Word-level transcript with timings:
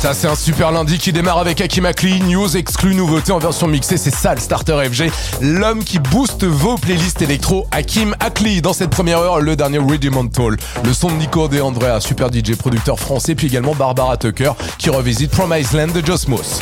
Ça 0.00 0.14
c'est 0.14 0.28
un 0.28 0.36
super 0.36 0.70
lundi 0.70 0.96
qui 0.96 1.12
démarre 1.12 1.38
avec 1.38 1.60
Hakim 1.60 1.84
Akli, 1.84 2.20
news 2.20 2.56
exclus, 2.56 2.94
nouveauté 2.94 3.32
en 3.32 3.40
version 3.40 3.66
mixée, 3.66 3.96
c'est 3.96 4.14
ça 4.14 4.32
le 4.32 4.40
starter 4.40 4.88
FG, 4.88 5.10
l'homme 5.40 5.82
qui 5.82 5.98
booste 5.98 6.44
vos 6.44 6.76
playlists 6.76 7.20
électro, 7.20 7.66
Hakim 7.72 8.14
Akli. 8.20 8.62
Dans 8.62 8.72
cette 8.72 8.90
première 8.90 9.18
heure, 9.18 9.40
le 9.40 9.56
dernier 9.56 9.78
Rudimental, 9.78 10.56
le 10.84 10.92
son 10.92 11.08
de 11.08 11.14
Nico 11.14 11.48
De 11.48 11.60
Andrea, 11.60 11.98
super 12.00 12.28
DJ 12.32 12.54
producteur 12.54 13.00
français, 13.00 13.34
puis 13.34 13.48
également 13.48 13.74
Barbara 13.74 14.16
Tucker 14.16 14.52
qui 14.78 14.88
revisite 14.88 15.32
Promise 15.32 15.72
Land 15.72 15.88
de 15.88 16.06
Josmos. 16.06 16.60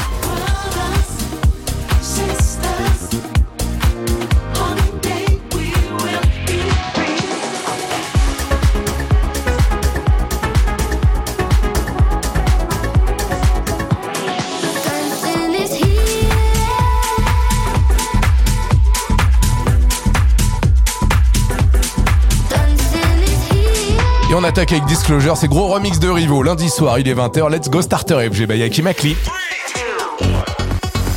Attaque 24.47 24.73
avec 24.73 24.85
Disclosure, 24.85 25.37
c'est 25.37 25.49
gros 25.49 25.67
remix 25.67 25.99
de 25.99 26.09
Rivo. 26.09 26.43
Lundi 26.43 26.71
soir, 26.71 26.99
il 26.99 27.09
est 27.09 27.15
20h, 27.15 27.51
let's 27.51 27.69
go 27.69 27.83
starter 27.83 28.29
FG 28.31 28.47
by 28.47 28.63
Hakim 28.63 28.87
Akli. 28.87 29.17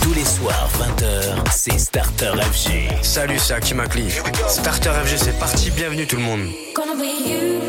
Tous 0.02 0.14
les 0.14 0.26
soirs, 0.26 0.70
20h, 0.80 1.52
c'est 1.52 1.78
Starter 1.78 2.32
FG. 2.52 3.04
Salut, 3.04 3.38
c'est 3.38 3.54
Hakim 3.54 3.80
Akli. 3.80 4.10
Starter 4.48 4.90
FG, 5.06 5.18
c'est 5.18 5.40
parti. 5.40 5.70
Bienvenue 5.72 6.08
tout 6.08 6.16
le 6.16 6.24
monde. 6.24 6.42
Gonna 6.76 6.96
be 6.96 7.30
you 7.30 7.69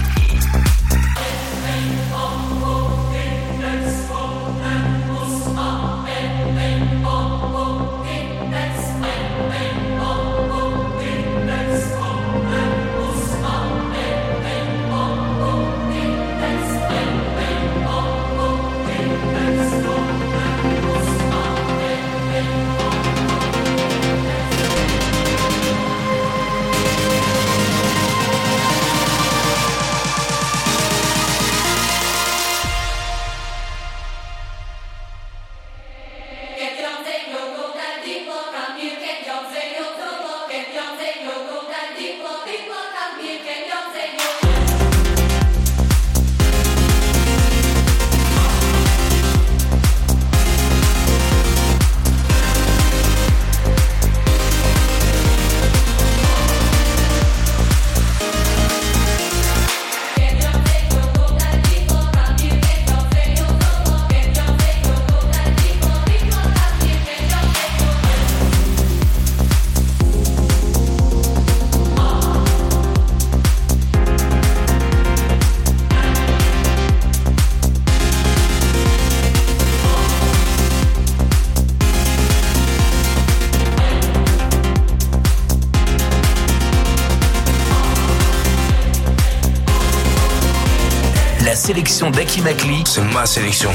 Sélection 92.01 92.09
d'Aki 92.09 92.41
Makli, 92.41 92.83
C'est 92.85 93.01
ma 93.13 93.25
sélection. 93.25 93.69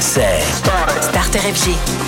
c'est 0.00 0.40
Starter 1.00 1.40
FG. 1.40 2.07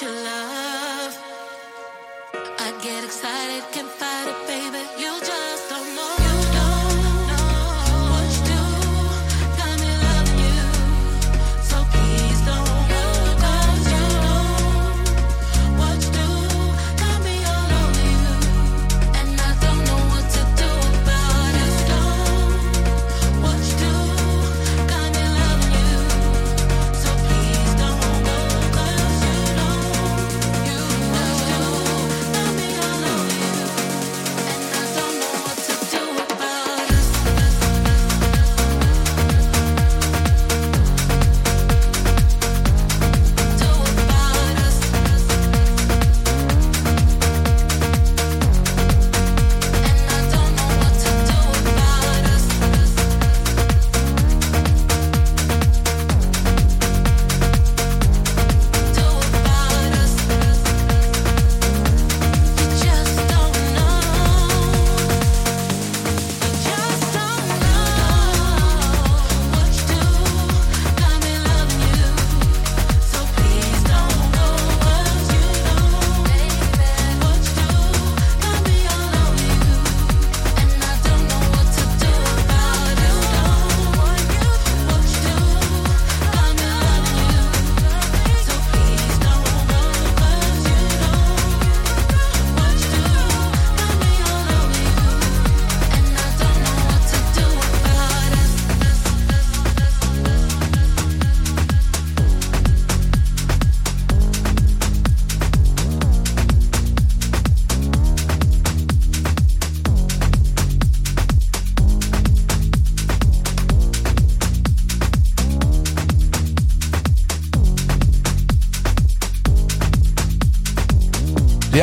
Your 0.00 0.10
love. 0.12 1.18
I 2.32 2.72
get 2.82 3.04
excited, 3.04 3.62
can 3.70 3.84
fight 3.84 4.28
it, 4.28 4.39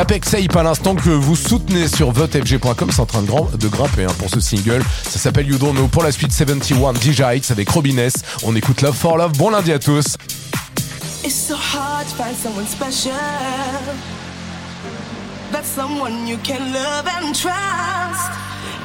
Apex 0.10 0.36
Ape 0.36 0.56
à 0.56 0.64
l'instant 0.64 0.96
que 0.96 1.10
vous 1.10 1.36
soutenez 1.36 1.90
sur 1.90 2.12
votefg.com, 2.12 2.90
c'est 2.94 3.02
en 3.02 3.06
train 3.06 3.24
de, 3.24 3.58
de 3.58 3.68
grimper 3.68 4.06
hein, 4.06 4.14
pour 4.18 4.30
ce 4.30 4.40
single. 4.40 4.82
Ça 5.04 5.20
s'appelle 5.20 5.46
You 5.46 5.58
Don't 5.58 5.74
Know. 5.74 5.90
Pour 5.90 6.02
la 6.02 6.14
suite, 6.14 6.32
71 6.32 6.96
DJ 7.02 7.20
Heights 7.20 7.52
avec 7.52 7.70
Robin 7.70 7.98
S. 7.98 8.14
On 8.44 8.56
écoute 8.56 8.82
Love 8.82 8.96
for 8.96 9.18
Love. 9.18 9.34
Bon 9.38 9.50
lundi 9.50 9.74
à 9.74 9.80
tous. 9.80 10.16
It's 11.26 11.34
so 11.36 11.56
hard 11.56 12.08
to 12.08 12.16
find 12.16 12.34
someone 12.38 12.66
special. 12.68 13.12
That's 15.52 15.68
someone 15.68 16.26
you 16.26 16.38
can 16.42 16.72
love 16.72 17.06
and 17.06 17.34
trust. 17.34 18.32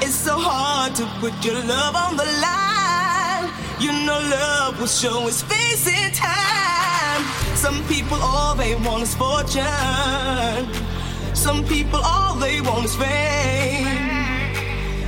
It's 0.01 0.17
so 0.17 0.33
hard 0.37 0.97
to 0.97 1.05
put 1.21 1.33
your 1.45 1.55
love 1.55 1.95
on 1.95 2.17
the 2.17 2.27
line. 2.43 3.49
You 3.79 3.93
know 3.93 4.19
love 4.29 4.81
will 4.81 4.89
show 4.89 5.29
its 5.29 5.43
face 5.43 5.87
in 5.87 6.11
time. 6.15 7.23
Some 7.55 7.81
people 7.87 8.19
all 8.21 8.57
they 8.57 8.75
want 8.75 9.05
is 9.05 9.15
fortune. 9.15 10.82
Some 11.43 11.65
people 11.65 11.99
all 12.05 12.37
they 12.37 12.61
want 12.61 12.85
is 12.85 12.95
fame. 12.95 13.89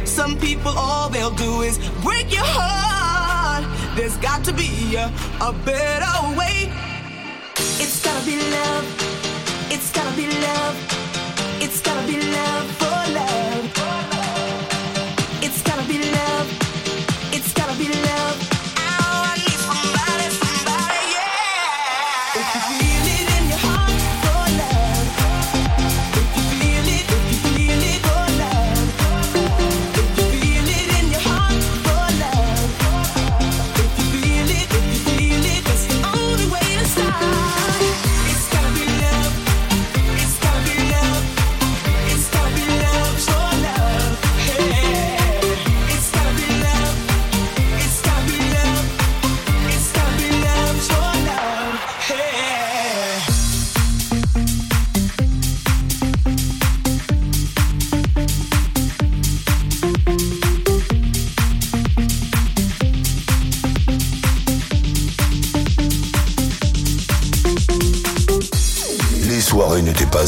Some 0.05 0.37
people 0.37 0.73
all 0.77 1.09
they'll 1.09 1.31
do 1.31 1.63
is 1.63 1.79
break 2.03 2.33
your 2.33 2.43
heart. 2.45 3.65
There's 3.97 4.17
got 4.17 4.43
to 4.47 4.53
be 4.53 4.97
a, 4.97 5.13
a 5.41 5.53
better 5.65 6.37
way. 6.37 6.64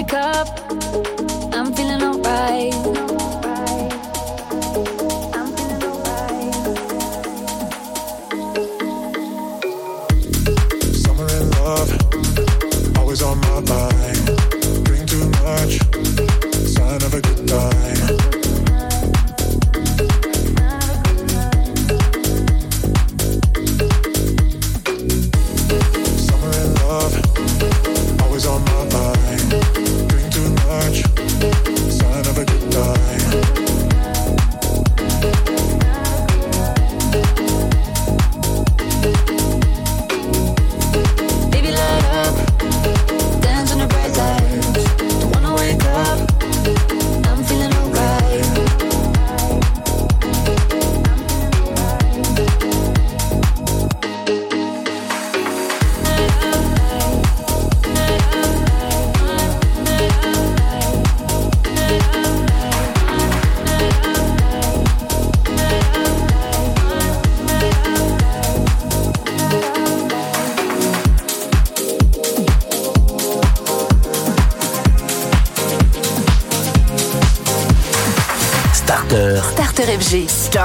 Wake 0.00 0.14
up, 0.14 0.48
I'm 1.52 1.74
feeling 1.74 2.02
alright. 2.02 2.99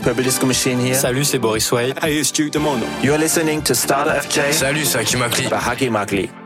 It's 0.00 0.08
Purple 0.08 0.24
Disco 0.24 0.46
Machine 0.46 0.78
here. 0.80 0.94
Salut, 0.94 1.24
c'est 1.24 1.38
Boris 1.38 1.70
Way. 1.70 1.92
Hey, 2.00 2.16
it's 2.18 2.32
Duke 2.32 2.50
Demono. 2.50 2.86
You're 3.02 3.18
listening 3.18 3.60
to 3.64 3.74
Starter 3.74 4.12
FJ. 4.12 4.52
Salut, 4.52 4.86
c'est 4.86 4.98
Aki 4.98 5.16
Makli. 5.18 5.48
By 5.50 5.56
Haki 5.58 5.90
Makli. 5.90 6.39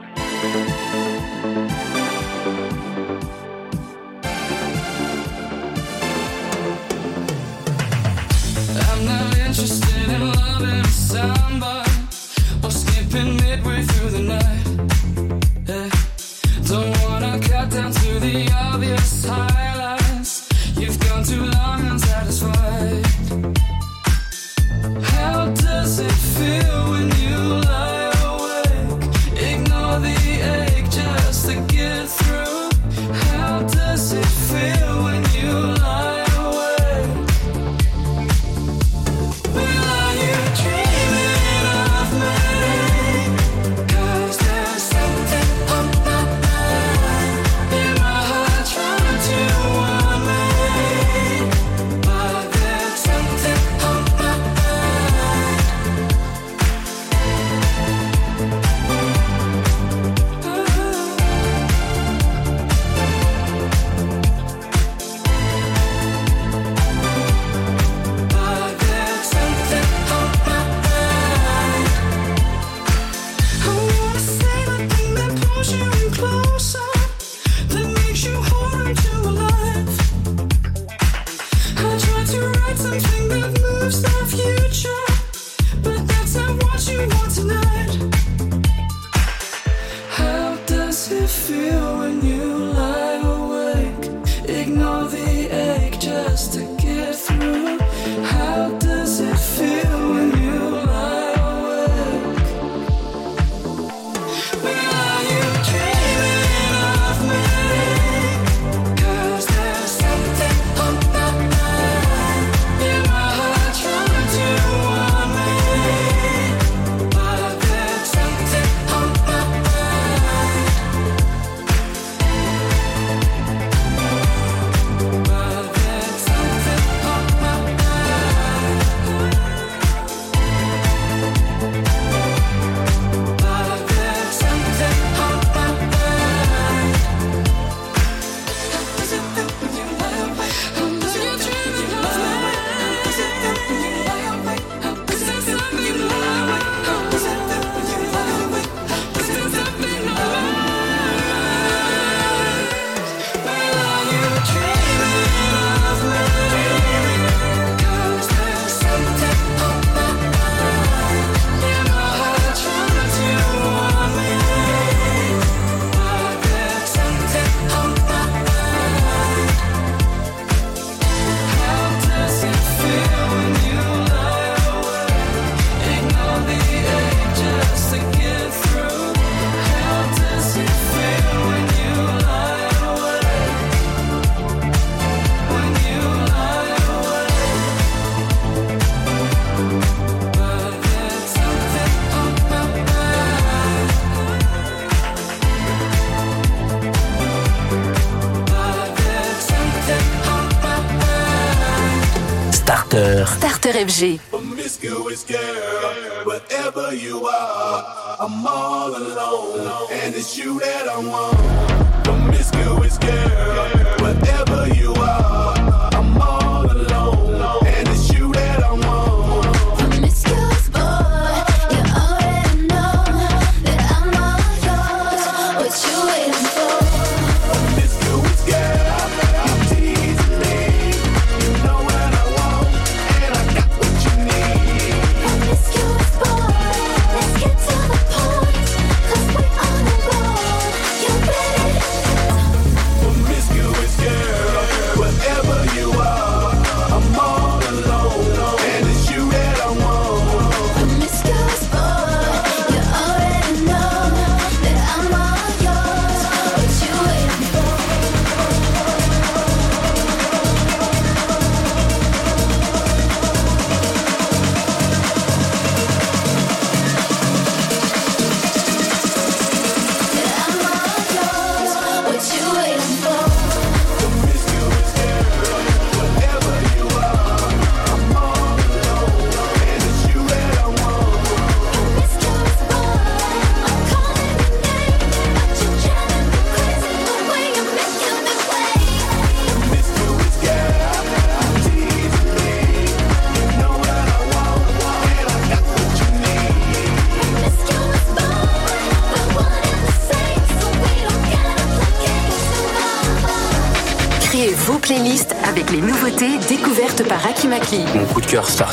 FG. 203.85 204.34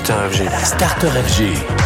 Starter 0.03 0.31
FG. 0.31 0.65
Starter 0.65 1.11
FG. 1.11 1.80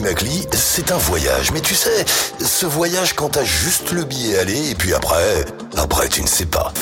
Makli, 0.00 0.46
c'est 0.52 0.92
un 0.92 0.96
voyage. 0.98 1.50
Mais 1.52 1.60
tu 1.60 1.74
sais, 1.74 2.04
ce 2.44 2.66
voyage 2.66 3.14
quand 3.14 3.30
t'as 3.30 3.44
juste 3.44 3.90
le 3.90 4.04
billet 4.04 4.38
aller 4.38 4.70
et 4.70 4.74
puis 4.74 4.94
après, 4.94 5.44
après 5.76 6.08
tu 6.08 6.22
ne 6.22 6.26
sais 6.26 6.46
pas. 6.46 6.72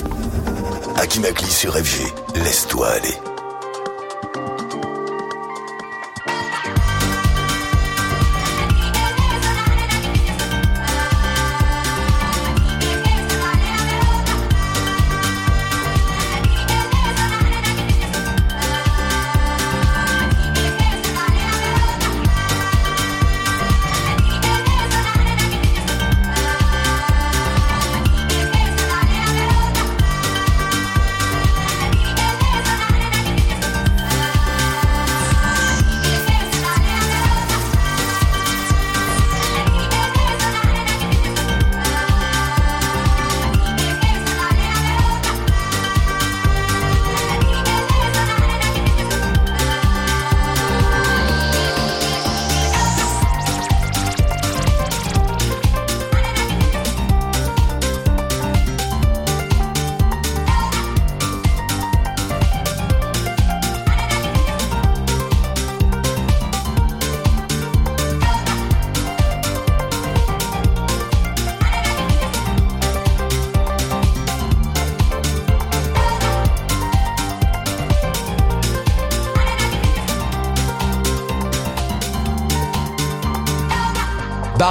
Akimakli 0.97 1.51
sur 1.51 1.75
FG, 1.75 2.03
laisse-toi 2.35 2.89
aller. 2.89 3.26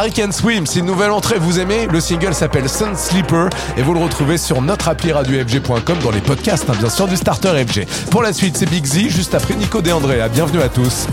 Harry 0.05 0.13
Can 0.13 0.31
Swim. 0.31 0.67
Si 0.67 0.79
une 0.79 0.85
nouvelle 0.85 1.09
entrée 1.09 1.39
vous 1.39 1.59
aimez, 1.59 1.87
le 1.87 1.99
single 1.99 2.35
s'appelle 2.35 2.69
Sun 2.69 2.95
Sleeper 2.95 3.49
et 3.75 3.81
vous 3.81 3.95
le 3.95 3.99
retrouvez 3.99 4.37
sur 4.37 4.61
notre 4.61 4.87
appli 4.87 5.11
radiofg.com 5.11 5.97
dans 6.03 6.11
les 6.11 6.21
podcasts, 6.21 6.69
hein, 6.69 6.75
bien 6.77 6.89
sûr, 6.89 7.07
du 7.07 7.15
Starter 7.15 7.65
FG. 7.65 7.87
Pour 8.11 8.21
la 8.21 8.31
suite, 8.31 8.55
c'est 8.55 8.69
Big 8.69 8.85
Z, 8.85 9.09
juste 9.09 9.33
après 9.33 9.55
Nico 9.55 9.81
DeAndrea. 9.81 10.25
Ah, 10.25 10.29
bienvenue 10.29 10.61
à 10.61 10.69
tous. 10.69 11.07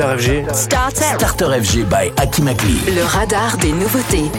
Starter 0.00 0.18
FG. 0.18 0.54
Starter. 0.54 1.18
Starter 1.18 1.62
FG 1.62 1.84
by 1.84 2.10
Akimakli. 2.16 2.80
Le 2.86 3.04
radar 3.04 3.58
des 3.58 3.72
nouveautés. 3.72 4.30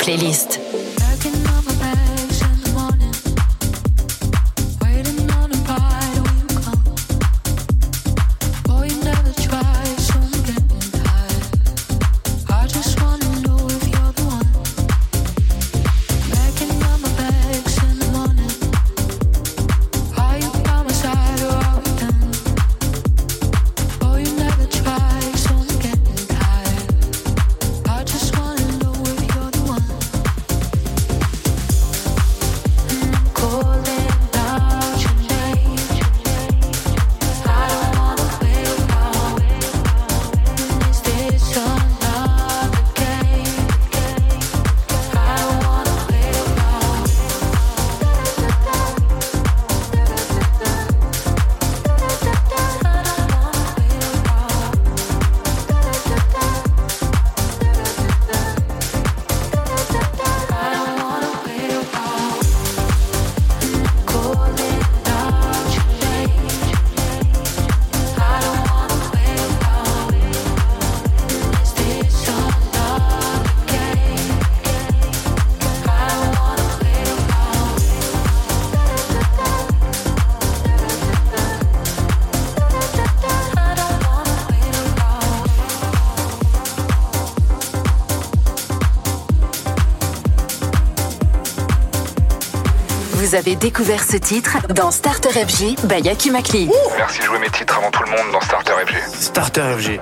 playlist. 0.00 0.49
Vous 93.30 93.36
avez 93.36 93.54
découvert 93.54 94.02
ce 94.02 94.16
titre 94.16 94.56
dans 94.74 94.90
Starter 94.90 95.28
FG 95.30 95.86
by 95.86 96.00
Yaki 96.00 96.32
Makli. 96.32 96.68
Merci 96.96 97.20
de 97.20 97.24
jouer 97.26 97.38
mes 97.38 97.48
titres 97.50 97.78
avant 97.78 97.92
tout 97.92 98.02
le 98.02 98.10
monde 98.10 98.32
dans 98.32 98.40
Starter 98.40 98.72
FG. 98.84 99.22
Starter 99.22 99.62
FG. 99.78 100.00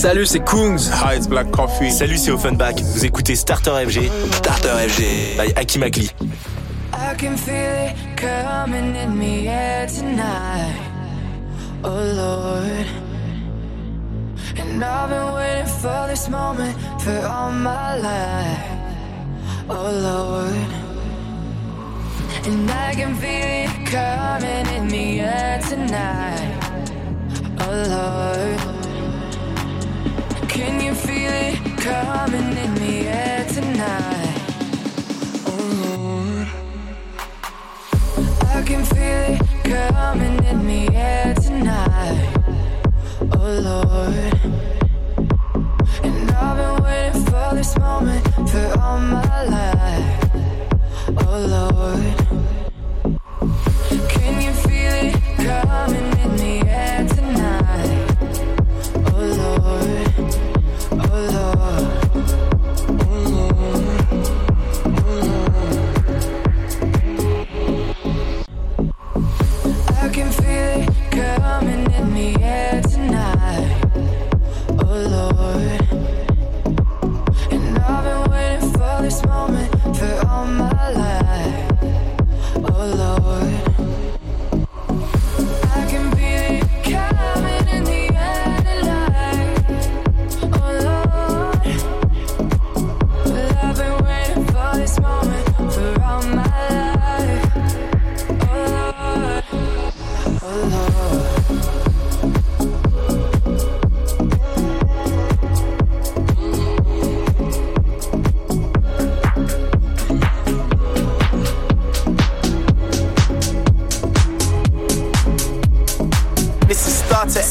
Salut, 0.00 0.24
c'est 0.24 0.40
Kungs. 0.40 0.78
Hi, 1.04 1.14
it's 1.14 1.28
Black 1.28 1.50
Coffee. 1.50 1.92
Salut, 1.92 2.16
c'est 2.16 2.30
Offenbach. 2.30 2.72
Vous 2.80 3.04
écoutez 3.04 3.36
Starter 3.36 3.84
FG. 3.86 4.10
Starter 4.32 4.88
FG. 4.88 5.36
By 5.36 5.52
Hakim 5.60 5.82
Akli. 5.82 6.10
I 6.94 7.14
can 7.18 7.36
feel 7.36 7.54
it 7.54 7.94
coming 8.16 8.96
in 8.96 9.18
me 9.18 9.46
air 9.46 9.86
tonight. 9.86 10.74
Oh 11.84 11.90
Lord. 11.90 12.86
And 14.56 14.82
I've 14.82 15.10
been 15.10 15.34
waiting 15.34 15.66
for 15.66 16.06
this 16.08 16.30
moment 16.30 16.74
for 17.02 17.20
all 17.26 17.52
my 17.52 17.98
life. 17.98 18.70
Oh 19.68 19.90
Lord. 20.08 20.66
And 22.46 22.70
I 22.70 22.94
can 22.94 23.14
feel 23.16 23.28
it 23.28 23.86
coming 23.86 24.66
in 24.76 24.86
me 24.90 25.20
air 25.20 25.60
tonight. 25.68 26.58
Oh 27.60 27.84
Lord. 27.86 28.39
coming 31.80 32.56
in 32.58 32.74
the 32.74 33.08
air 33.08 33.44
tonight. 33.46 34.36
Oh, 35.46 36.46
I 38.54 38.62
can 38.62 38.84
feel 38.84 39.22
it 39.32 39.40
coming 39.64 40.44
in 40.44 40.66
the 40.66 40.94
air 40.94 41.34
tonight. 41.34 42.36
Oh 43.32 43.52
Lord, 43.68 44.14
and 46.04 46.30
I've 46.30 46.56
been 46.58 46.76
waiting 46.84 47.24
for 47.24 47.54
this 47.54 47.72
moment 47.78 48.24
for 48.50 48.66
all 48.78 48.98
my 48.98 49.44
life. 49.44 50.30
Oh 51.26 51.38
Lord. 51.48 52.29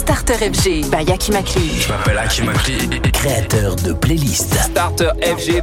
Starter 0.10 0.38
FG 0.52 0.90
by 0.90 1.04
Yakimakli. 1.06 1.82
Je 1.82 1.88
m'appelle 1.88 2.18
Aki 2.18 2.42
Makli, 2.42 2.90
créateur 3.14 3.76
de 3.76 3.94
playlists. 3.94 4.58
Starter 4.60 5.12
FG. 5.22 5.62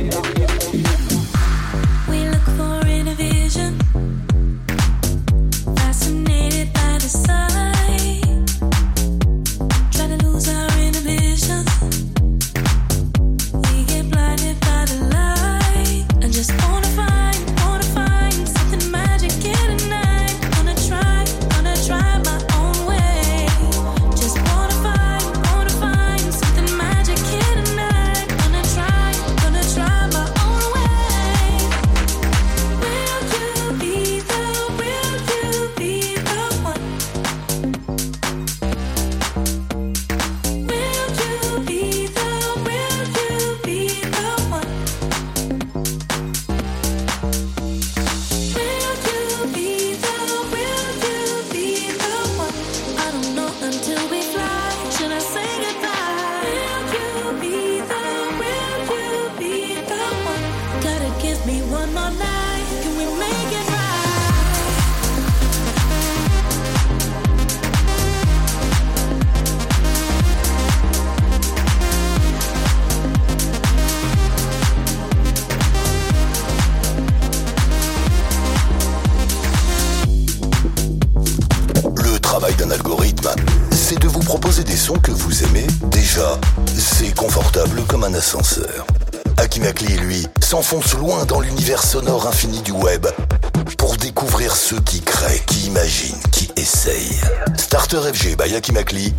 qui 98.61 98.73
m'a 98.73 98.85
clé. 98.85 99.13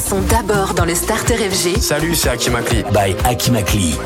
sont 0.00 0.20
d'abord 0.22 0.74
dans 0.74 0.84
le 0.84 0.94
Starter 0.94 1.36
FG. 1.36 1.80
Salut, 1.80 2.16
c'est 2.16 2.30
Akimakli. 2.30 2.82
Bye, 2.92 3.14
Akimakli. 3.24 3.96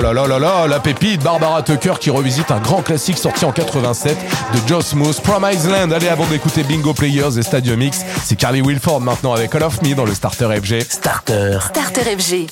là 0.00 0.12
là 0.12 0.26
là 0.26 0.26
là 0.26 0.38
là, 0.38 0.66
la 0.66 0.80
pépite 0.80 1.22
Barbara 1.22 1.62
Tucker 1.62 1.94
qui 2.00 2.10
revisite 2.10 2.50
un 2.50 2.60
grand 2.60 2.82
classique 2.82 3.18
sorti 3.18 3.44
en 3.44 3.52
87 3.52 4.16
de 4.54 4.68
Joss 4.68 4.94
Moose, 4.94 5.20
Promise 5.20 5.68
Land. 5.68 5.90
Allez, 5.90 6.08
avant 6.08 6.26
d'écouter 6.26 6.62
Bingo 6.62 6.92
Players 6.92 7.38
et 7.38 7.42
Stadium 7.42 7.80
X, 7.80 8.00
c'est 8.24 8.36
Carly 8.36 8.62
Wilford 8.62 9.00
maintenant 9.00 9.32
avec 9.32 9.54
All 9.54 9.62
of 9.62 9.82
Me 9.82 9.94
dans 9.94 10.04
le 10.04 10.14
Starter 10.14 10.48
FG. 10.60 10.82
Starter. 10.82 11.58
Starter 11.70 12.16
FG. 12.16 12.46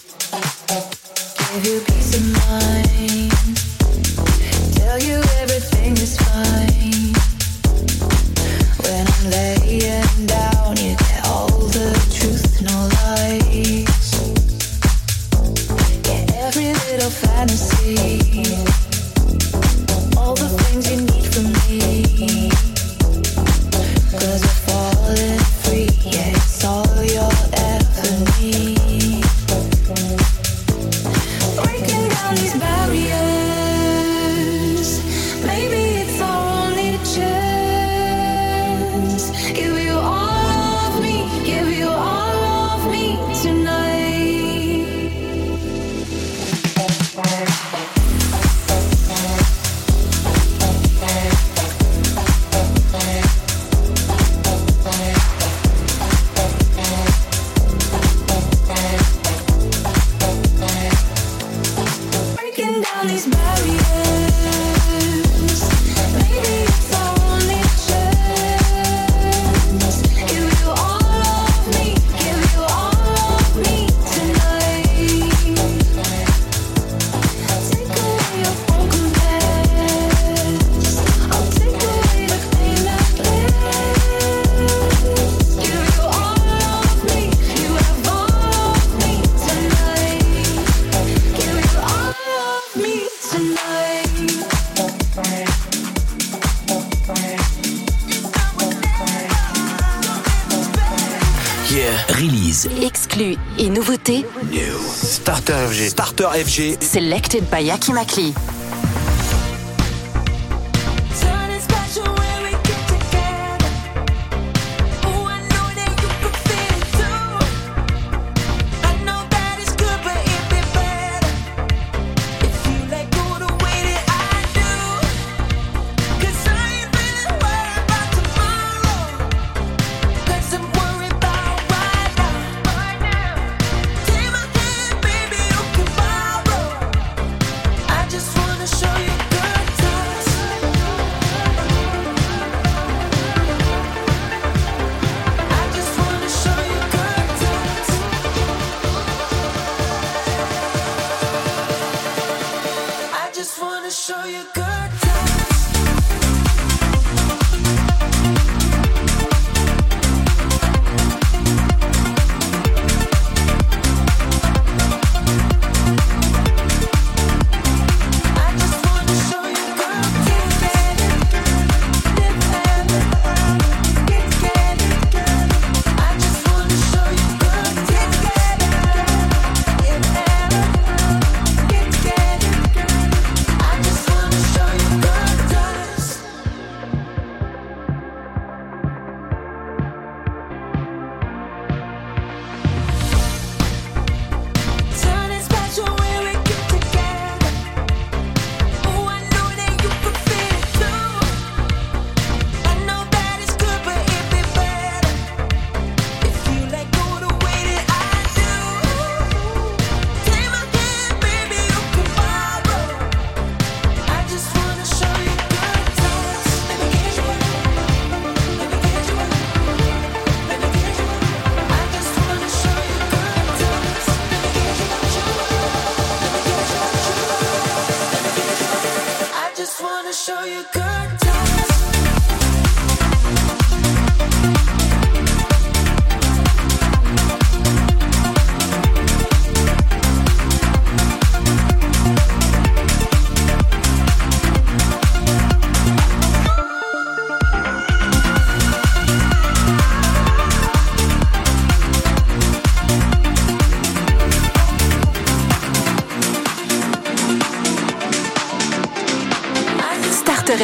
FG. 106.44 106.82
Selected 106.82 107.50
by 107.50 107.62
Yaki 107.62 107.92
Makli. 107.94 108.53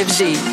FG. 0.01 0.50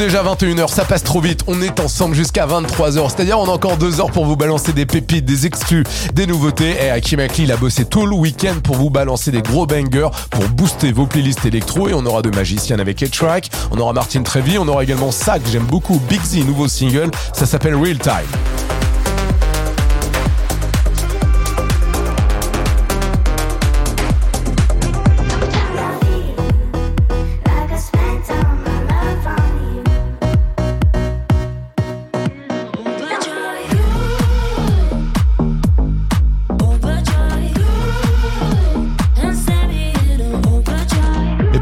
déjà 0.00 0.22
21h, 0.22 0.68
ça 0.72 0.86
passe 0.86 1.04
trop 1.04 1.20
vite. 1.20 1.42
On 1.46 1.60
est 1.60 1.78
ensemble 1.78 2.14
jusqu'à 2.14 2.46
23h. 2.46 3.10
C'est-à-dire, 3.10 3.38
on 3.38 3.44
a 3.44 3.50
encore 3.50 3.76
2 3.76 4.00
heures 4.00 4.10
pour 4.10 4.24
vous 4.24 4.34
balancer 4.34 4.72
des 4.72 4.86
pépites, 4.86 5.26
des 5.26 5.44
exclus, 5.44 5.84
des 6.14 6.26
nouveautés. 6.26 6.74
Et 6.82 6.88
Hakim 6.88 7.20
Akli, 7.20 7.44
il 7.44 7.52
a 7.52 7.58
bossé 7.58 7.84
tout 7.84 8.06
le 8.06 8.16
week-end 8.16 8.54
pour 8.64 8.76
vous 8.76 8.88
balancer 8.88 9.30
des 9.30 9.42
gros 9.42 9.66
bangers, 9.66 10.08
pour 10.30 10.44
booster 10.48 10.90
vos 10.92 11.04
playlists 11.04 11.44
électro. 11.44 11.90
Et 11.90 11.94
on 11.94 12.06
aura 12.06 12.22
de 12.22 12.30
magiciens 12.30 12.78
avec 12.78 13.02
A-Track. 13.02 13.50
On 13.72 13.78
aura 13.78 13.92
Martin 13.92 14.22
Trevi. 14.22 14.56
On 14.56 14.66
aura 14.68 14.84
également 14.84 15.12
ça 15.12 15.38
que 15.38 15.50
j'aime 15.50 15.66
beaucoup, 15.66 16.00
Big 16.08 16.22
Z, 16.24 16.46
nouveau 16.46 16.66
single. 16.66 17.10
Ça 17.34 17.44
s'appelle 17.44 17.74
Real 17.74 17.98
Time. 17.98 18.39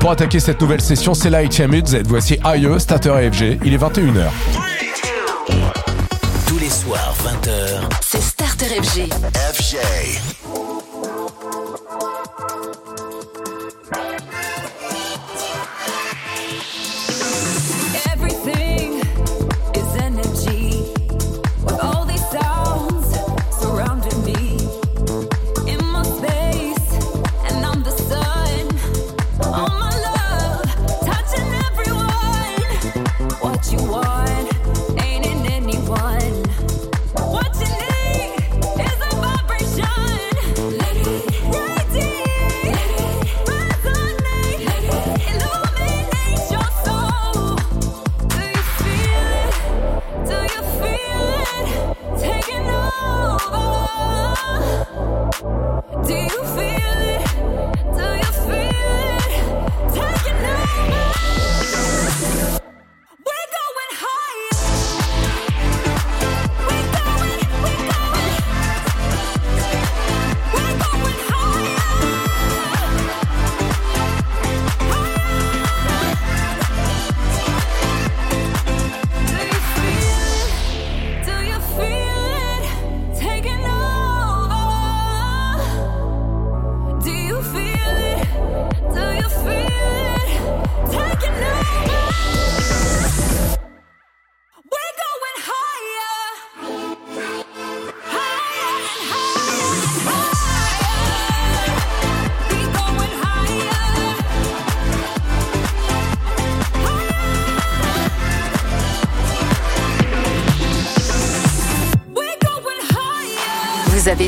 Pour 0.09 0.15
attaquer 0.15 0.41
cette 0.41 0.59
nouvelle 0.63 0.81
session, 0.81 1.13
c'est 1.13 1.29
la 1.29 1.43
Voici 2.07 2.39
AE, 2.43 2.79
Stater 2.79 3.11
AFG. 3.11 3.59
Il 3.63 3.75
est 3.75 3.77
21h. 3.77 4.31
Tous 6.47 6.59
les 6.59 6.71
soirs, 6.71 7.15
20h. 7.23 7.91
C'est 8.01 8.23
Starter 8.23 8.81
FG. 8.81 9.13
FG. 9.53 9.77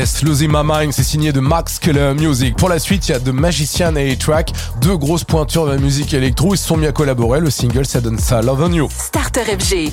Yes, 0.00 0.22
Losing 0.22 0.50
My 0.50 0.62
Mind, 0.64 0.94
c'est 0.94 1.02
signé 1.02 1.30
de 1.30 1.40
Max 1.40 1.78
Keller 1.78 2.14
Music. 2.14 2.56
Pour 2.56 2.70
la 2.70 2.78
suite, 2.78 3.06
il 3.06 3.12
y 3.12 3.14
a 3.14 3.20
The 3.20 3.28
Magician 3.28 3.96
et 3.96 4.12
A-Track, 4.12 4.50
deux 4.80 4.96
grosses 4.96 5.24
pointures 5.24 5.66
de 5.66 5.72
la 5.72 5.76
musique 5.76 6.14
électro. 6.14 6.54
Ils 6.54 6.56
se 6.56 6.66
sont 6.68 6.78
mis 6.78 6.86
à 6.86 6.92
collaborer. 6.92 7.38
Le 7.38 7.50
single, 7.50 7.84
ça 7.84 8.00
donne 8.00 8.18
ça, 8.18 8.40
Love 8.40 8.62
on 8.62 8.72
You. 8.72 8.88
Starter 8.90 9.42
FG. 9.42 9.92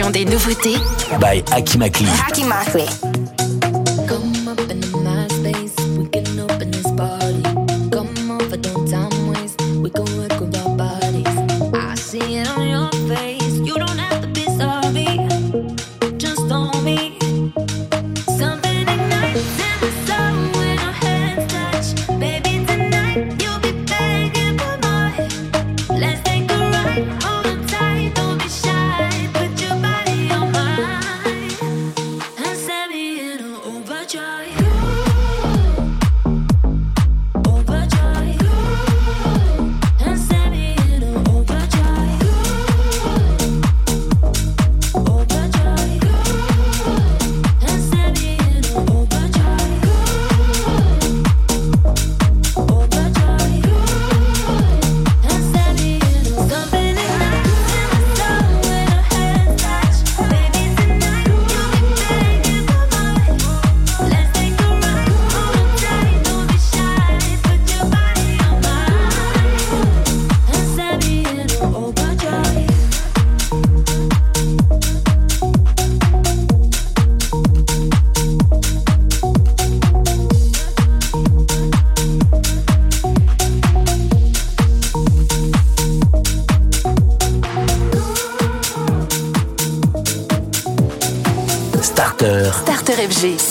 sélection 0.00 0.10
des 0.10 0.24
nouveautés 0.24 0.76
by 1.20 1.42
Akimakli. 1.52 2.06
Akimakli. 2.28 3.09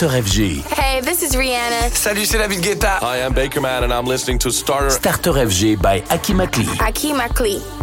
Starter 0.00 0.22
FG. 0.22 0.62
Hey, 0.72 1.02
this 1.02 1.22
is 1.22 1.36
Rihanna. 1.36 1.90
Salut, 1.94 2.24
c'est 2.24 2.38
David 2.38 2.62
Guetta. 2.62 3.00
Hi, 3.02 3.22
I'm 3.22 3.34
Baker 3.34 3.60
Man 3.60 3.84
and 3.84 3.92
I'm 3.92 4.06
listening 4.06 4.38
to 4.38 4.50
Starter. 4.50 4.88
Starter 4.88 5.32
FG 5.32 5.76
by 5.76 6.00
Hakim 6.08 6.38
Akli. 6.38 7.79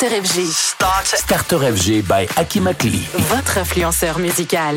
Starter 0.00 0.22
FG. 0.22 0.46
Starter 1.14 1.60
FG 1.76 2.02
by 2.08 2.26
Hakim 2.34 2.66
Akli. 2.68 3.06
Votre 3.28 3.58
influenceur 3.58 4.18
musical. 4.18 4.76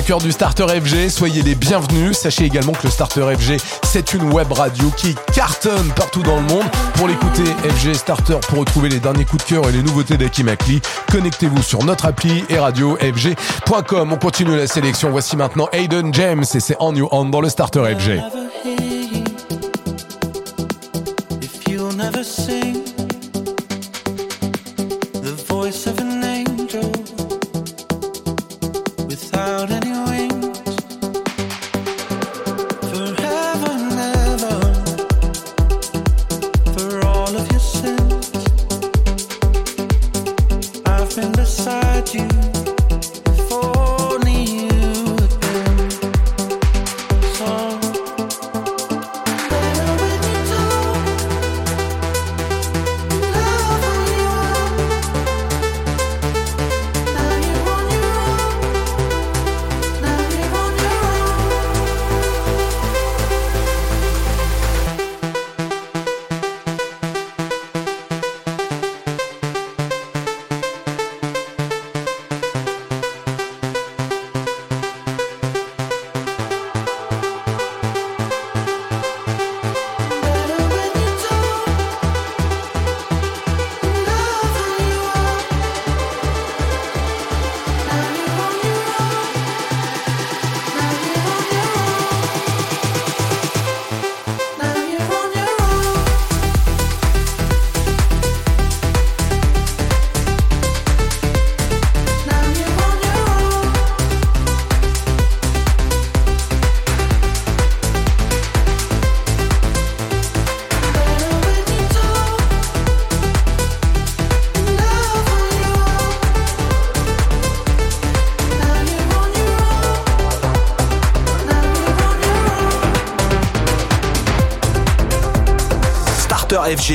du 0.00 0.32
Starter 0.32 0.66
FG, 0.66 1.10
soyez 1.10 1.42
les 1.42 1.54
bienvenus. 1.54 2.16
Sachez 2.16 2.44
également 2.44 2.72
que 2.72 2.84
le 2.84 2.90
Starter 2.90 3.20
FG, 3.36 3.58
c'est 3.84 4.14
une 4.14 4.32
web 4.32 4.50
radio 4.50 4.90
qui 4.96 5.14
cartonne 5.34 5.92
partout 5.94 6.22
dans 6.22 6.36
le 6.36 6.42
monde. 6.42 6.64
Pour 6.94 7.06
l'écouter, 7.06 7.44
FG 7.44 7.94
Starter, 7.94 8.38
pour 8.48 8.60
retrouver 8.60 8.88
les 8.88 8.98
derniers 8.98 9.24
coups 9.24 9.44
de 9.44 9.48
cœur 9.48 9.68
et 9.68 9.72
les 9.72 9.82
nouveautés 9.82 10.16
d'Akimakli, 10.16 10.80
connectez-vous 11.12 11.62
sur 11.62 11.84
notre 11.84 12.06
appli 12.06 12.44
et 12.48 12.58
radiofg.com. 12.58 14.12
On 14.12 14.16
continue 14.16 14.56
la 14.56 14.66
sélection. 14.66 15.10
Voici 15.10 15.36
maintenant 15.36 15.68
Aiden 15.72 16.12
James 16.14 16.44
et 16.54 16.60
c'est 16.60 16.76
On 16.80 16.94
You 16.94 17.08
On 17.12 17.26
dans 17.26 17.42
le 17.42 17.48
Starter 17.48 17.82
FG. 17.98 18.39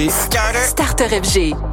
Starter 0.09 1.07
FG. 1.23 1.64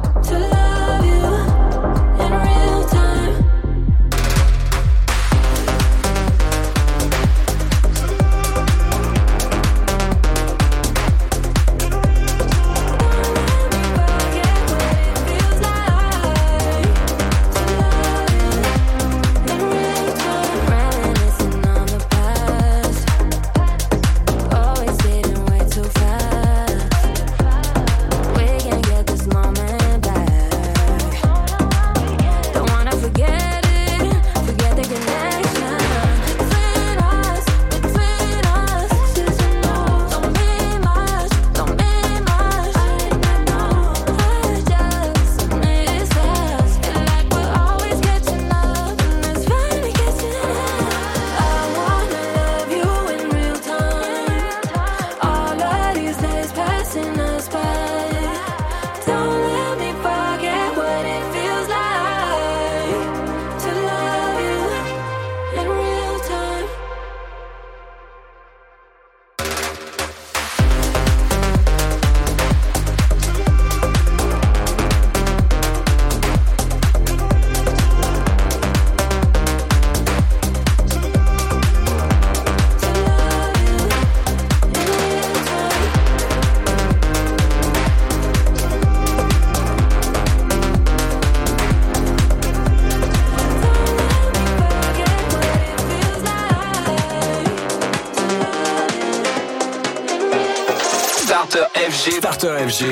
Starter 102.33 102.67
FG. 102.67 102.83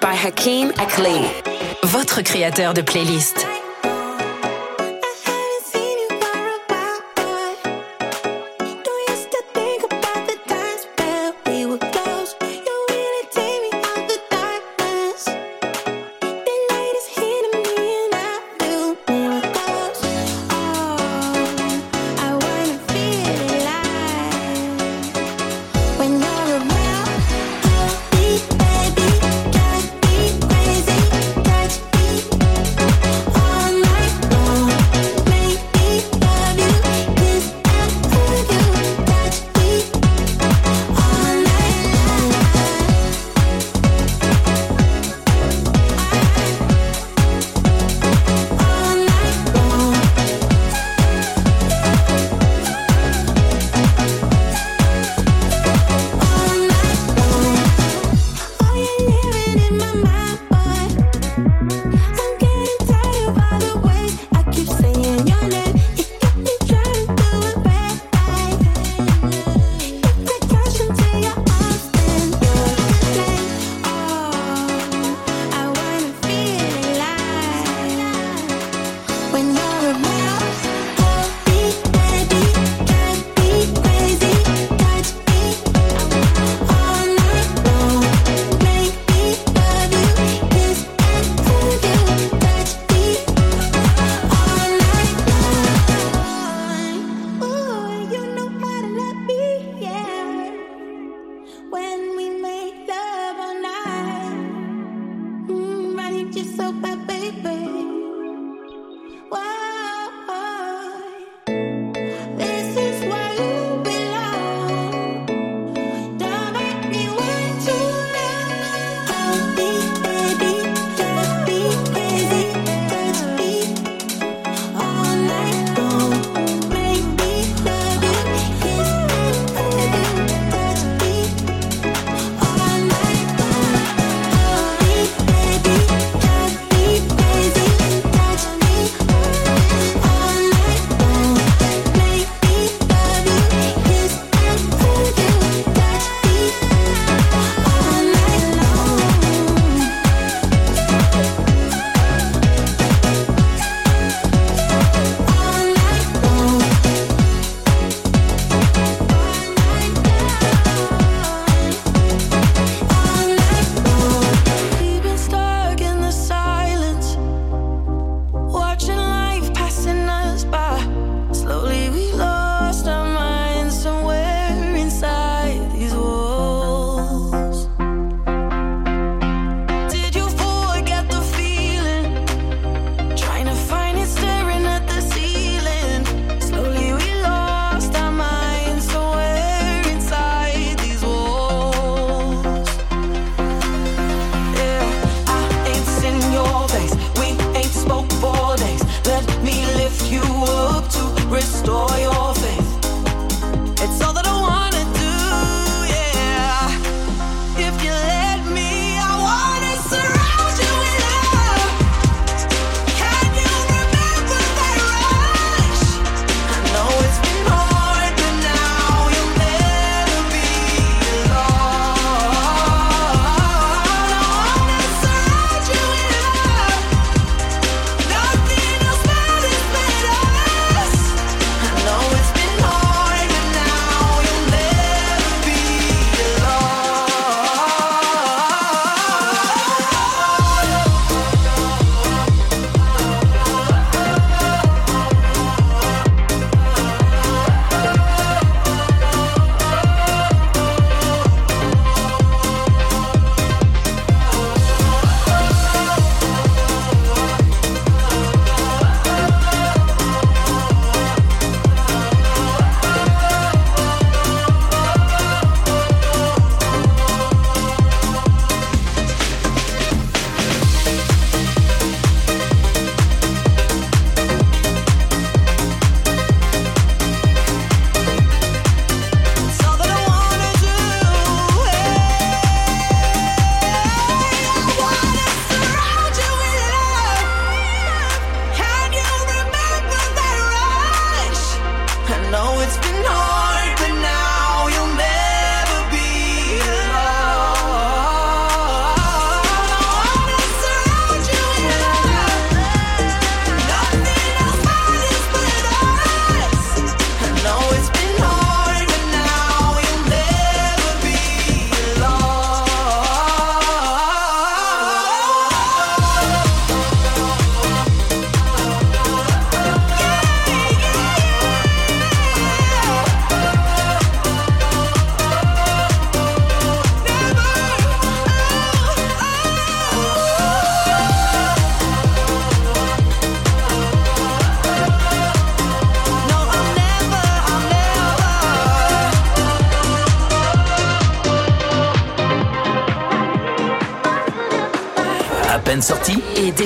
By 0.00 0.14
Hakim 0.14 0.70
Akli. 0.78 1.26
Votre 1.82 2.22
créateur 2.22 2.72
de 2.72 2.80
playlist. 2.80 3.51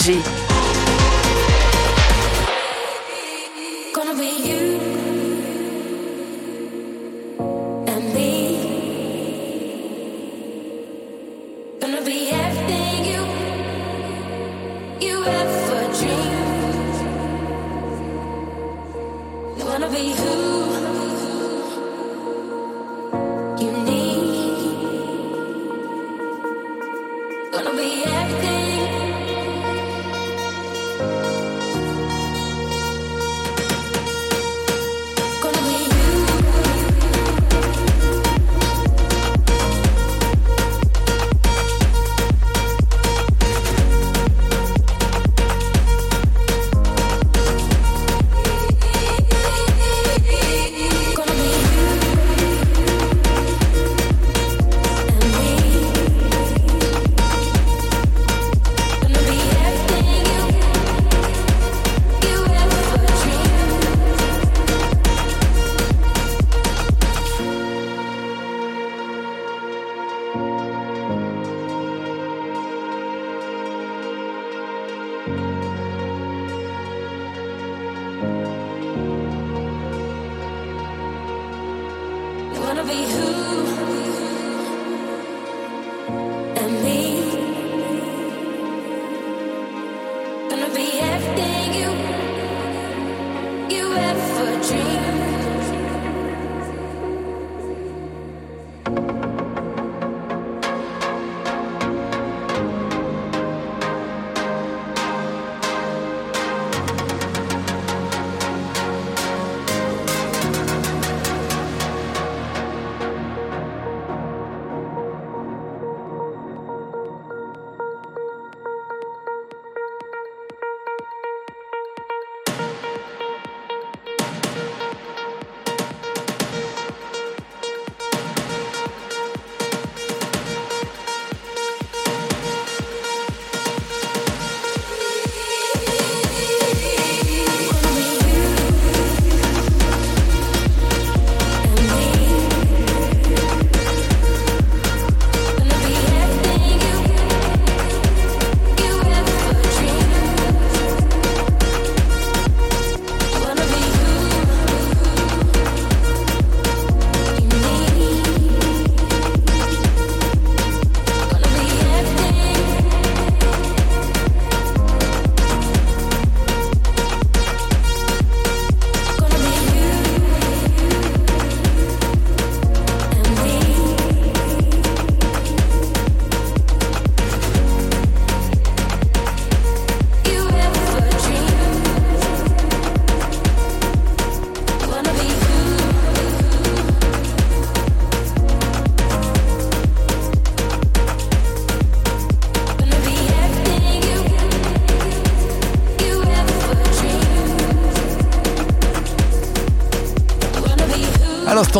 Starter 0.00 0.39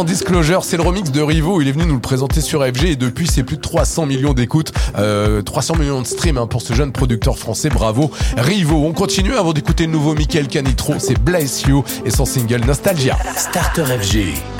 l'instant 0.01 0.05
Disclosure, 0.05 0.65
c'est 0.65 0.77
le 0.77 0.83
remix 0.83 1.11
de 1.11 1.21
Rivo. 1.21 1.61
Il 1.61 1.69
est 1.69 1.73
venu 1.73 1.85
nous 1.85 1.95
le 1.95 2.01
présenter 2.01 2.41
sur 2.41 2.65
FG 2.65 2.85
et 2.85 2.97
depuis 2.97 3.27
c'est 3.27 3.43
plus 3.43 3.57
de 3.57 3.63
300 3.63 4.07
millions 4.07 4.33
d'écoutes, 4.33 4.73
euh, 4.97 5.43
300 5.43 5.77
millions 5.77 6.01
de 6.01 6.07
streams 6.07 6.39
hein, 6.39 6.47
pour 6.47 6.63
ce 6.63 6.75
jeune 6.75 6.93
producteur 6.93 7.39
français. 7.39 7.69
Bravo 7.69 8.11
Rivo. 8.37 8.85
On 8.87 8.93
continue 8.93 9.35
avant 9.35 9.53
d'écouter 9.53 9.87
le 9.87 9.93
nouveau 9.93 10.15
Michael 10.15 10.49
Canitro. 10.49 10.95
C'est 10.99 11.21
Bless 11.21 11.63
You 11.63 11.85
et 12.05 12.11
son 12.11 12.25
single 12.25 12.65
Nostalgia. 12.65 13.17
Starter 13.37 13.85
FG. 13.85 14.60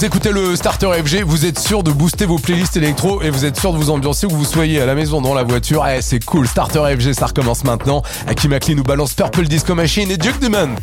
vous 0.00 0.06
écoutez 0.06 0.32
le 0.32 0.56
Starter 0.56 0.90
FG, 1.04 1.24
vous 1.26 1.44
êtes 1.44 1.58
sûr 1.58 1.82
de 1.82 1.90
booster 1.90 2.24
vos 2.24 2.38
playlists 2.38 2.74
électro 2.74 3.20
et 3.20 3.28
vous 3.28 3.44
êtes 3.44 3.60
sûr 3.60 3.70
de 3.74 3.76
vous 3.76 3.90
ambiancer 3.90 4.24
où 4.24 4.30
vous 4.30 4.46
soyez 4.46 4.80
à 4.80 4.86
la 4.86 4.94
maison, 4.94 5.20
dans 5.20 5.34
la 5.34 5.42
voiture. 5.42 5.86
Eh, 5.86 6.00
c'est 6.00 6.24
cool. 6.24 6.48
Starter 6.48 6.96
FG, 6.96 7.12
ça 7.12 7.26
recommence 7.26 7.64
maintenant. 7.64 8.02
Aki 8.26 8.48
McLean 8.48 8.76
nous 8.76 8.82
balance 8.82 9.12
Purple 9.12 9.42
Disco 9.42 9.74
Machine 9.74 10.10
et 10.10 10.16
Duke 10.16 10.38
Dement. 10.38 10.74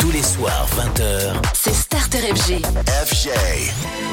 Tous 0.00 0.10
les 0.10 0.22
soirs, 0.22 0.66
20h, 0.76 1.34
c'est 1.52 1.74
Starter 1.74 2.34
FG. 2.34 2.60
FG. 3.06 4.07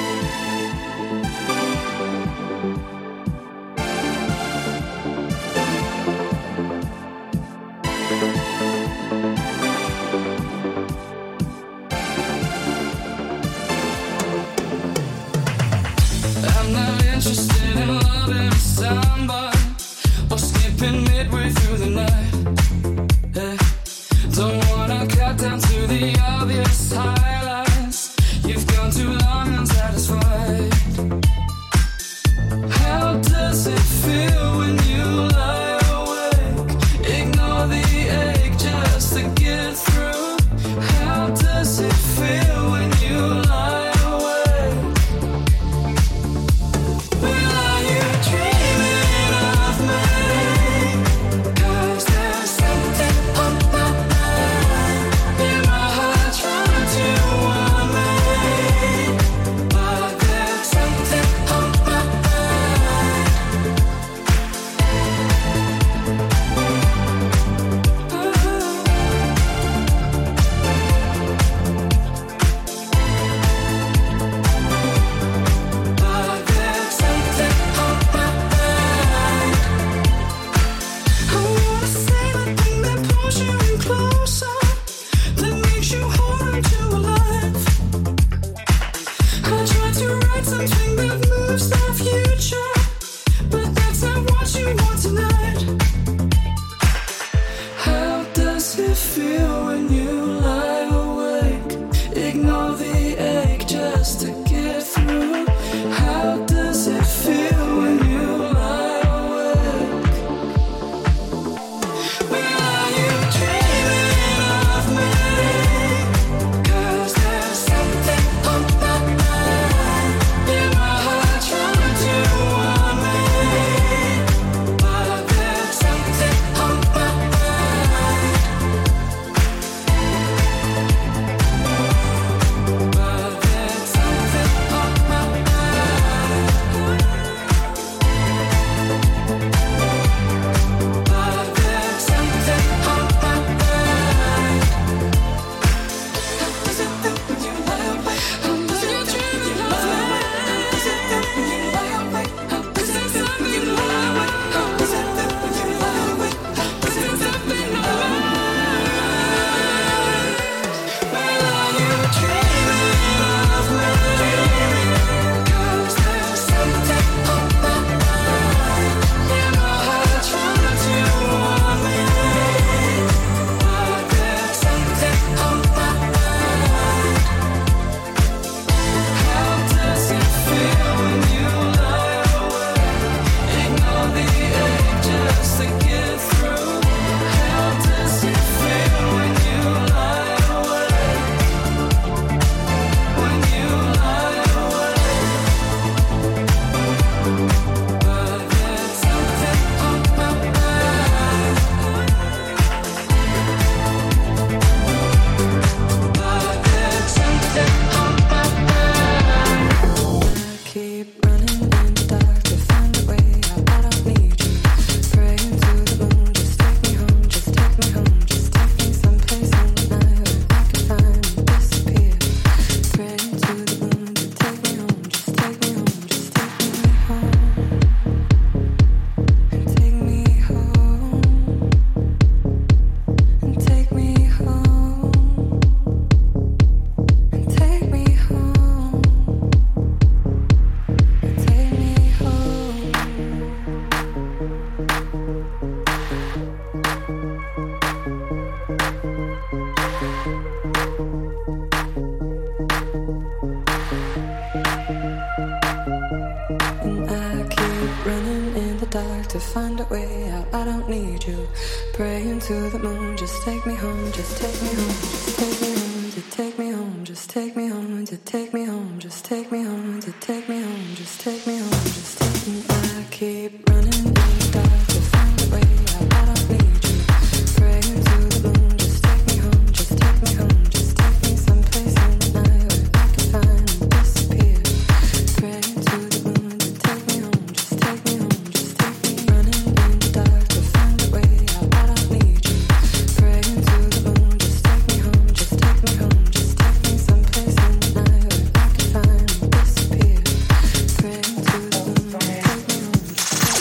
find 259.56 259.80
a 259.80 259.86
way 259.86 260.30
out. 260.32 260.46
I 260.54 260.66
don't 260.66 260.90
need 260.90 261.26
you. 261.26 261.48
Praying 261.94 262.42
to 262.42 262.70
the 262.72 262.78
moon, 262.78 263.16
just 263.16 263.42
take 263.44 263.66
me 263.66 263.74
home, 263.74 264.12
just 264.12 264.38
take 264.38 264.62
me 264.62 264.68
home, 264.68 264.92
just 264.92 265.38
take 265.38 265.62
me 265.62 265.72
home, 265.72 266.12
just 266.12 266.32
take 266.32 266.60
me 266.60 266.72
home, 266.72 267.06
just 267.06 267.30
take 267.30 267.56
me 267.56 267.70
home, 267.70 268.06
just 268.06 268.26
take 268.26 268.54
me 268.54 268.66
home, 268.66 269.00
just 269.00 269.24
take 269.24 269.52
me 269.54 269.64
home, 269.64 270.02
just 270.02 270.20
take 270.20 270.50
me 270.50 270.62
home, 270.62 270.96
just 270.96 271.22
take 271.22 271.48
me 271.48 271.60
home. 271.60 271.95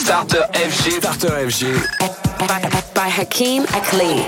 Starter 0.05 0.45
FG. 0.53 1.01
Starter 1.01 1.49
FG. 1.49 1.81
By, 2.93 3.09
Hakeem 3.09 3.65
Akli. 3.73 4.21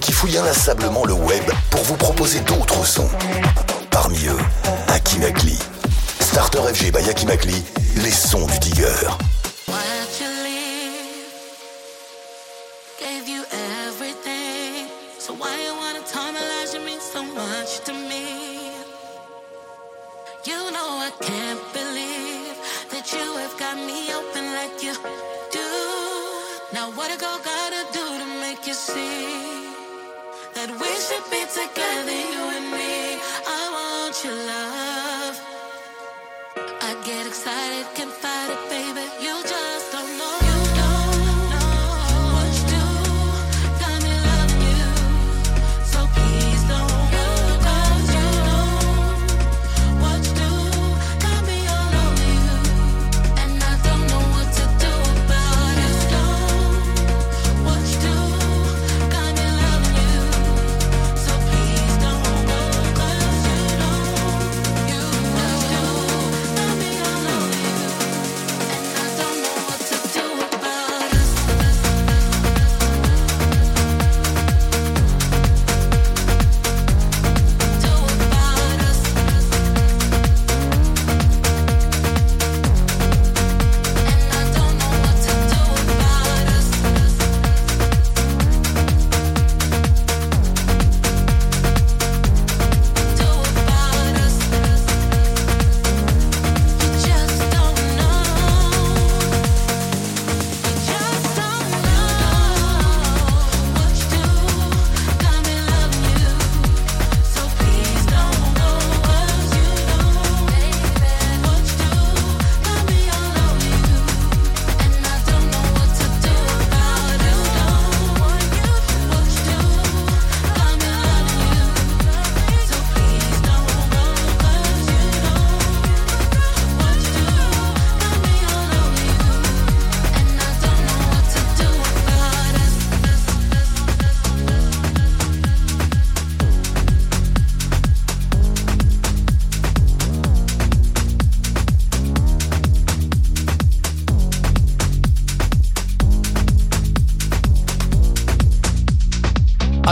qui 0.00 0.12
fouille 0.12 0.38
inlassablement 0.38 1.04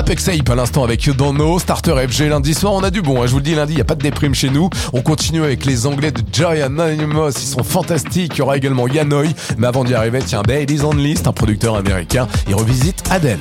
Apex 0.08 0.28
Ape 0.28 0.48
à 0.48 0.54
l'instant 0.54 0.84
avec 0.84 1.04
You 1.04 1.12
Starter 1.58 1.94
FG 2.08 2.30
lundi 2.30 2.54
soir, 2.54 2.72
on 2.72 2.82
a 2.82 2.90
du 2.90 3.02
bon, 3.02 3.20
hein, 3.20 3.26
je 3.26 3.32
vous 3.32 3.40
le 3.40 3.42
dis 3.42 3.54
lundi, 3.54 3.74
il 3.74 3.76
n'y 3.76 3.82
a 3.82 3.84
pas 3.84 3.94
de 3.94 4.00
déprime 4.00 4.34
chez 4.34 4.48
nous. 4.48 4.70
On 4.94 5.02
continue 5.02 5.44
avec 5.44 5.66
les 5.66 5.86
Anglais 5.86 6.12
de 6.12 6.22
Joy 6.32 6.62
Anonymous, 6.62 7.32
ils 7.32 7.46
sont 7.46 7.62
fantastiques, 7.62 8.32
il 8.36 8.38
y 8.38 8.40
aura 8.40 8.56
également 8.56 8.88
Yanoi, 8.88 9.34
mais 9.58 9.66
avant 9.66 9.84
d'y 9.84 9.94
arriver, 9.94 10.20
tiens, 10.24 10.40
Bailey's 10.40 10.82
Only, 10.82 11.14
c'est 11.18 11.26
un 11.26 11.34
producteur 11.34 11.76
américain, 11.76 12.26
il 12.48 12.54
revisite 12.54 13.04
Adele. 13.10 13.38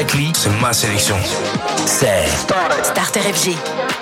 C'est 0.00 0.48
ma 0.62 0.72
sélection. 0.72 1.16
C'est 1.84 2.26
Starter 2.82 3.20
FG. 3.20 3.99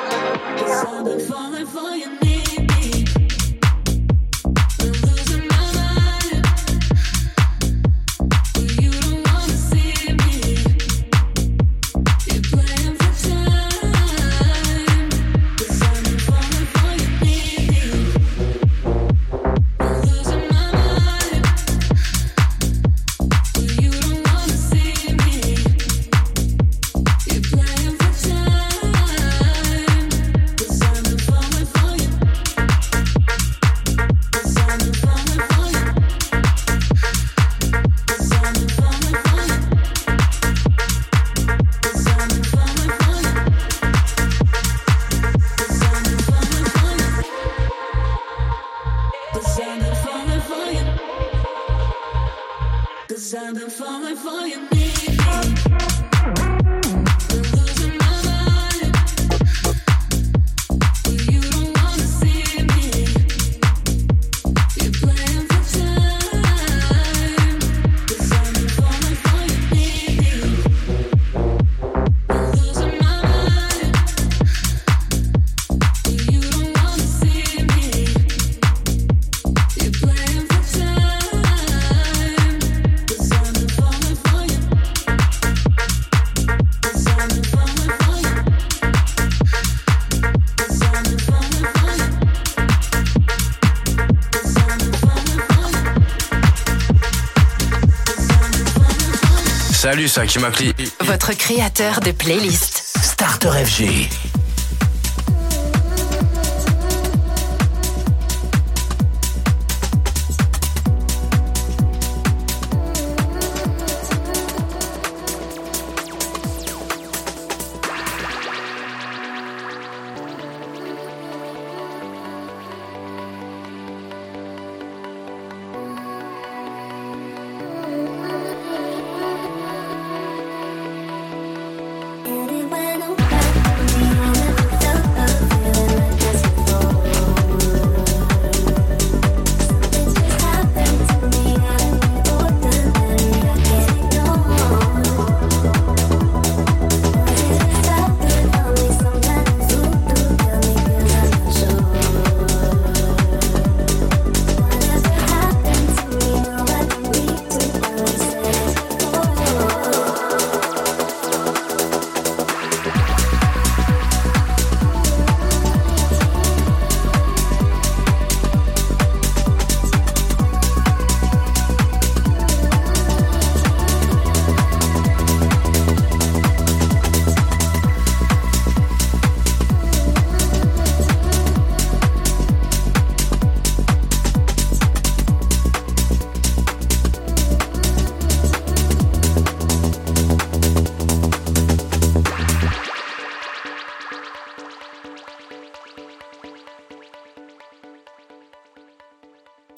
Salut, 99.90 100.06
c'est 100.06 100.20
Hakim 100.20 100.44
Akli. 100.44 100.74
Votre 101.00 101.32
créateur 101.32 102.00
de 102.00 102.10
playlist. 102.10 102.98
Starter 103.02 103.64
FG. 103.64 104.27